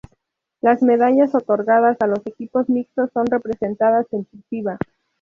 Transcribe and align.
Las 0.61 0.81
medallas 0.81 1.35
otorgadas 1.35 1.97
a 2.01 2.07
los 2.07 2.25
equipos 2.25 2.67
mixtos 2.69 3.11
son 3.13 3.27
representadas 3.27 4.07
en 4.11 4.23
cursiva. 4.23 4.79